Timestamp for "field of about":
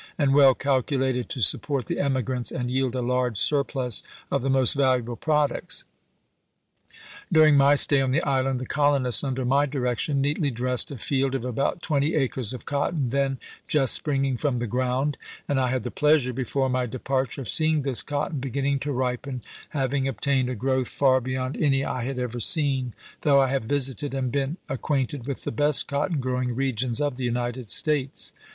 10.97-11.83